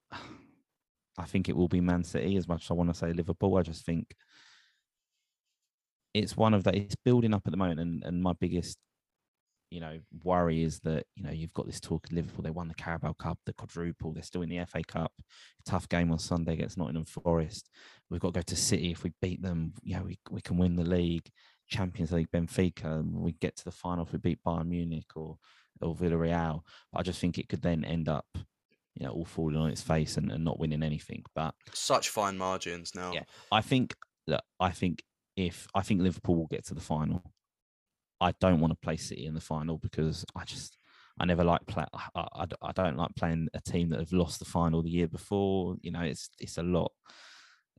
[1.19, 3.57] I think it will be Man City as much as I want to say Liverpool.
[3.57, 4.15] I just think
[6.15, 8.79] it's one of that it's building up at the moment, and, and my biggest
[9.71, 12.43] you know worry is that you know you've got this talk of Liverpool.
[12.43, 14.13] They won the Carabao Cup, the quadruple.
[14.13, 15.13] They're still in the FA Cup.
[15.65, 17.69] Tough game on Sunday against Nottingham Forest.
[18.11, 18.93] We've got to go to City.
[18.93, 21.29] If we beat them, know we we can win the league.
[21.69, 25.37] Champions League, Benfica, we get to the final if we beat Bayern Munich or
[25.81, 26.63] or Villarreal.
[26.93, 28.27] But I just think it could then end up,
[28.97, 31.23] you know, all falling on its face and, and not winning anything.
[31.35, 33.13] But Such fine margins now.
[33.13, 33.25] Yeah.
[33.53, 33.95] I think
[34.27, 35.03] that I think
[35.37, 37.23] if I think Liverpool will get to the final,
[38.21, 40.79] I don't want to play City in the final because I just
[41.19, 41.85] I never like play.
[41.93, 45.09] I, I, I don't like playing a team that have lost the final the year
[45.09, 45.77] before.
[45.83, 46.93] You know, it's it's a lot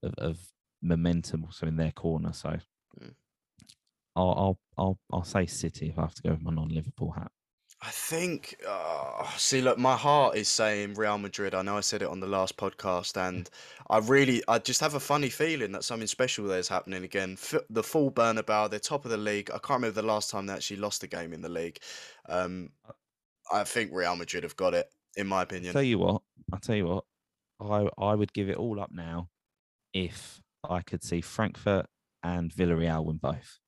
[0.04, 0.40] of, of
[0.82, 2.34] momentum also in their corner.
[2.34, 2.58] So
[3.00, 3.14] Mm.
[4.16, 7.32] I'll, I'll I'll I'll say City if I have to go with my non-Liverpool hat.
[7.80, 11.54] I think, uh, see, look, my heart is saying Real Madrid.
[11.54, 13.48] I know I said it on the last podcast, and
[13.90, 17.34] I really, I just have a funny feeling that something special there is happening again.
[17.34, 19.52] F the full Bernabeu, they're top of the league.
[19.52, 21.78] I can't remember the last time they actually lost a game in the league.
[22.28, 22.72] Um,
[23.54, 25.72] I think Real Madrid have got it, in my opinion.
[25.74, 27.04] Tell you what, I'll tell you what,
[27.62, 29.30] I I would give it all up now
[29.94, 31.86] if I could see Frankfurt
[32.24, 33.60] and Villarreal win both.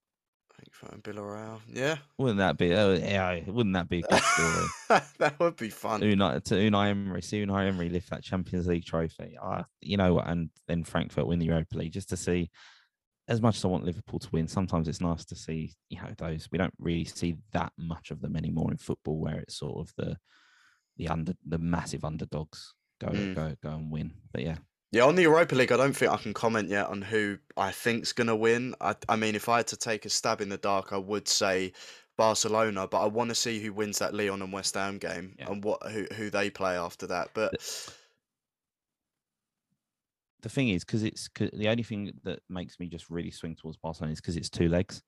[0.91, 2.73] And Villarreal, yeah, Wouldn't that be?
[2.73, 5.01] Oh, yeah, wouldn't that be a good story?
[5.19, 6.01] that would be fun.
[6.01, 9.37] Unai to Unai Emery, see Unai Emery lift that Champions League trophy.
[9.41, 12.49] I, you know, and then Frankfurt win the Europa League, just to see.
[13.27, 16.09] As much as I want Liverpool to win, sometimes it's nice to see, you know,
[16.17, 16.47] those.
[16.51, 19.93] We don't really see that much of them anymore in football, where it's sort of
[19.97, 20.17] the,
[20.97, 23.35] the under, the massive underdogs go Mm.
[23.35, 24.11] go go and win.
[24.33, 24.55] But yeah,
[24.91, 27.71] Yeah, on the Europa League, I don't think I can comment yet on who I
[27.71, 28.73] think's gonna win.
[28.81, 31.27] I, I mean, if I had to take a stab in the dark, I would
[31.27, 31.73] say
[32.17, 35.47] Barcelona, but I want to see who wins that Lyon and West Ham game Yeah.
[35.47, 37.29] and what who who they play after that.
[37.35, 37.55] But
[40.41, 43.77] the thing is, because it's the only thing that makes me just really swing towards
[43.77, 45.01] Barcelona is because it's two legs.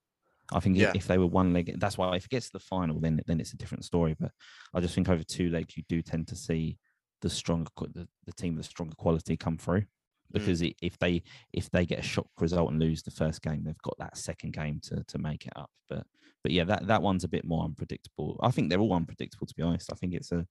[0.53, 0.93] I think Yeah.
[0.93, 3.39] if they were one leg, that's why if it gets to the final, then then
[3.39, 4.15] it's a different story.
[4.19, 4.31] But
[4.73, 6.79] I just think over two legs, you do tend to see
[7.21, 9.81] the stronger the, the team with the stronger quality come through.
[9.81, 9.85] Mm.
[10.33, 13.63] Because i if they if they get a shock result and lose the first game,
[13.63, 15.69] they've got that second game to to make it up.
[15.89, 16.05] But
[16.43, 18.39] but yeah, that that one's a bit more unpredictable.
[18.41, 19.91] I think they're all unpredictable to be honest.
[19.91, 20.45] I think it's a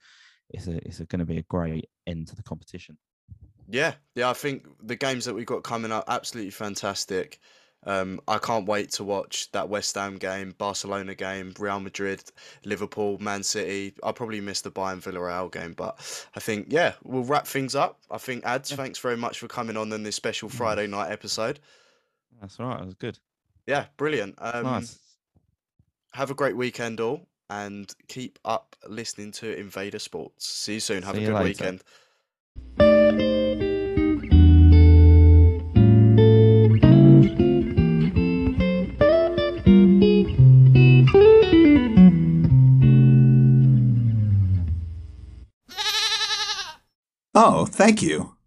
[0.50, 2.98] it's a it's going to be a great end to the competition.
[3.68, 7.38] yeah, yeah, I think the games that we've got coming up absolutely fantastic.
[7.84, 12.22] Um, I can't wait to watch that West Ham game, Barcelona game, Real Madrid,
[12.64, 13.94] Liverpool, Man City.
[14.02, 15.98] I'll probably miss the Bayern Villarreal game, but
[16.36, 17.98] I think yeah, we'll wrap things up.
[18.10, 18.70] I think ads.
[18.70, 18.76] Yeah.
[18.76, 20.52] Thanks very much for coming on in this special Mm.
[20.52, 21.58] Friday night episode.
[22.40, 22.78] That's all right.
[22.80, 23.18] That was good.
[23.66, 24.34] Yeah, brilliant.
[24.38, 24.98] Um, nice.
[26.12, 30.46] Have a great weekend, all, and keep up listening to Invader Sports.
[30.46, 31.02] See you soon.
[31.02, 31.80] Have See a good later.
[32.78, 33.49] weekend.
[47.80, 48.39] Thank you.